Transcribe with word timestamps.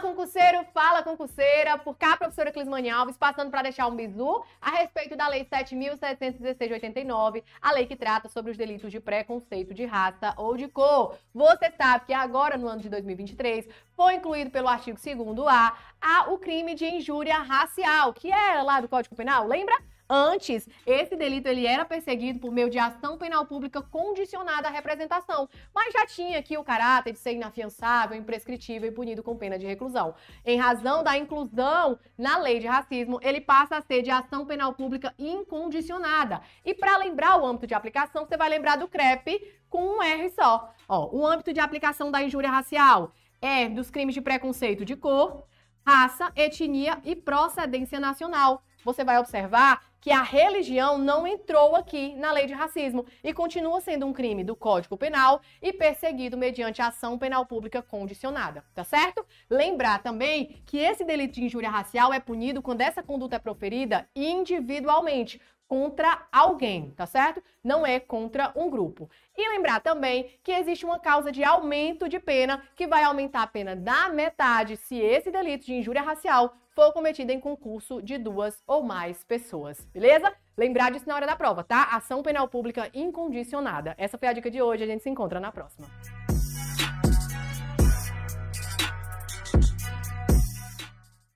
Fala 0.00 0.14
concurseiro, 0.14 0.64
fala 0.72 1.02
concurseira, 1.02 1.76
por 1.76 1.94
cá, 1.94 2.16
professora 2.16 2.50
Clismane 2.50 2.88
Alves, 2.88 3.18
passando 3.18 3.50
para 3.50 3.60
deixar 3.60 3.86
um 3.86 3.94
bisu 3.94 4.42
a 4.58 4.70
respeito 4.70 5.14
da 5.14 5.28
Lei 5.28 5.44
7.716 5.44 6.68
de 6.68 6.72
89, 6.72 7.44
a 7.60 7.72
lei 7.72 7.84
que 7.84 7.94
trata 7.94 8.26
sobre 8.26 8.50
os 8.50 8.56
delitos 8.56 8.90
de 8.90 8.98
preconceito 8.98 9.74
de 9.74 9.84
raça 9.84 10.32
ou 10.38 10.56
de 10.56 10.68
cor. 10.68 11.18
Você 11.34 11.70
sabe 11.76 12.06
que 12.06 12.14
agora, 12.14 12.56
no 12.56 12.66
ano 12.66 12.80
de 12.80 12.88
2023, 12.88 13.68
foi 13.94 14.14
incluído 14.14 14.50
pelo 14.50 14.68
artigo 14.68 14.98
2A 14.98 15.74
a, 16.00 16.30
o 16.30 16.38
crime 16.38 16.74
de 16.74 16.86
injúria 16.86 17.36
racial, 17.36 18.14
que 18.14 18.32
era 18.32 18.62
lá 18.62 18.80
do 18.80 18.88
Código 18.88 19.14
Penal, 19.14 19.46
lembra? 19.46 19.76
Antes, 20.12 20.68
esse 20.84 21.14
delito 21.14 21.46
ele 21.46 21.64
era 21.64 21.84
perseguido 21.84 22.40
por 22.40 22.50
meio 22.50 22.68
de 22.68 22.80
ação 22.80 23.16
penal 23.16 23.46
pública 23.46 23.80
condicionada 23.80 24.66
à 24.66 24.70
representação, 24.72 25.48
mas 25.72 25.92
já 25.92 26.04
tinha 26.04 26.40
aqui 26.40 26.58
o 26.58 26.64
caráter 26.64 27.12
de 27.12 27.18
ser 27.20 27.34
inafiançável, 27.34 28.18
imprescritível 28.18 28.88
e 28.88 28.92
punido 28.92 29.22
com 29.22 29.36
pena 29.36 29.56
de 29.56 29.66
reclusão. 29.66 30.12
Em 30.44 30.58
razão 30.58 31.04
da 31.04 31.16
inclusão 31.16 31.96
na 32.18 32.38
lei 32.38 32.58
de 32.58 32.66
racismo, 32.66 33.20
ele 33.22 33.40
passa 33.40 33.76
a 33.76 33.82
ser 33.82 34.02
de 34.02 34.10
ação 34.10 34.44
penal 34.44 34.74
pública 34.74 35.14
incondicionada. 35.16 36.40
E 36.64 36.74
para 36.74 36.96
lembrar 36.96 37.40
o 37.40 37.46
âmbito 37.46 37.68
de 37.68 37.74
aplicação, 37.74 38.26
você 38.26 38.36
vai 38.36 38.48
lembrar 38.48 38.78
do 38.78 38.88
CREP 38.88 39.60
com 39.68 39.96
um 39.96 40.02
R 40.02 40.28
só. 40.30 40.74
Ó, 40.88 41.08
o 41.16 41.24
âmbito 41.24 41.52
de 41.52 41.60
aplicação 41.60 42.10
da 42.10 42.20
injúria 42.20 42.50
racial 42.50 43.12
é 43.40 43.68
dos 43.68 43.92
crimes 43.92 44.16
de 44.16 44.20
preconceito 44.20 44.84
de 44.84 44.96
cor, 44.96 45.44
raça, 45.86 46.32
etnia 46.34 47.00
e 47.04 47.14
procedência 47.14 48.00
nacional 48.00 48.64
você 48.84 49.04
vai 49.04 49.18
observar 49.18 49.82
que 50.00 50.10
a 50.10 50.22
religião 50.22 50.96
não 50.96 51.26
entrou 51.26 51.76
aqui 51.76 52.14
na 52.16 52.32
lei 52.32 52.46
de 52.46 52.54
racismo 52.54 53.04
e 53.22 53.32
continua 53.34 53.80
sendo 53.80 54.06
um 54.06 54.12
crime 54.12 54.42
do 54.42 54.56
Código 54.56 54.96
Penal 54.96 55.40
e 55.60 55.72
perseguido 55.72 56.36
mediante 56.36 56.80
ação 56.80 57.18
penal 57.18 57.44
pública 57.44 57.82
condicionada, 57.82 58.64
tá 58.74 58.82
certo? 58.82 59.24
Lembrar 59.48 60.02
também 60.02 60.62
que 60.64 60.78
esse 60.78 61.04
delito 61.04 61.34
de 61.34 61.44
injúria 61.44 61.70
racial 61.70 62.12
é 62.12 62.20
punido 62.20 62.62
quando 62.62 62.80
essa 62.80 63.02
conduta 63.02 63.36
é 63.36 63.38
proferida 63.38 64.08
individualmente, 64.16 65.40
contra 65.70 66.26
alguém, 66.32 66.90
tá 66.96 67.06
certo? 67.06 67.40
Não 67.62 67.86
é 67.86 68.00
contra 68.00 68.52
um 68.56 68.68
grupo. 68.68 69.08
E 69.38 69.48
lembrar 69.50 69.78
também 69.78 70.28
que 70.42 70.50
existe 70.50 70.84
uma 70.84 70.98
causa 70.98 71.30
de 71.30 71.44
aumento 71.44 72.08
de 72.08 72.18
pena 72.18 72.60
que 72.74 72.88
vai 72.88 73.04
aumentar 73.04 73.44
a 73.44 73.46
pena 73.46 73.76
da 73.76 74.08
metade 74.08 74.76
se 74.76 74.98
esse 74.98 75.30
delito 75.30 75.64
de 75.64 75.74
injúria 75.74 76.02
racial 76.02 76.56
for 76.74 76.92
cometido 76.92 77.30
em 77.30 77.38
concurso 77.38 78.02
de 78.02 78.18
duas 78.18 78.60
ou 78.66 78.82
mais 78.82 79.22
pessoas, 79.22 79.86
beleza? 79.94 80.32
Lembrar 80.56 80.90
disso 80.90 81.08
na 81.08 81.14
hora 81.14 81.26
da 81.26 81.36
prova, 81.36 81.62
tá? 81.62 81.84
Ação 81.92 82.20
penal 82.20 82.48
pública 82.48 82.90
incondicionada. 82.92 83.94
Essa 83.96 84.18
foi 84.18 84.26
a 84.26 84.32
dica 84.32 84.50
de 84.50 84.60
hoje, 84.60 84.82
a 84.82 84.86
gente 84.88 85.04
se 85.04 85.08
encontra 85.08 85.38
na 85.38 85.52
próxima. 85.52 85.86